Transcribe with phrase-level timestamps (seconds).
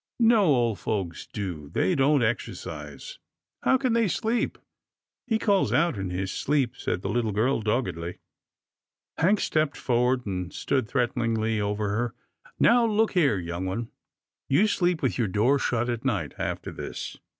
[0.35, 1.69] "No old folks do.
[1.73, 3.19] They don't exercise.
[3.61, 4.57] How can they sleep?""
[5.27, 8.17] He calls out in his sleep," said the little girl, doggedly.
[9.17, 12.15] 24 'TILDA JANE'S ORPHANS Hank stepped forward, and stood threateningly over her."
[12.59, 13.89] Now look here, young one—
[14.49, 17.17] you sleep with your door shut at night after this.